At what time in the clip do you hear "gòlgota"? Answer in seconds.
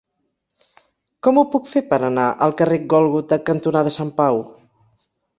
2.93-3.39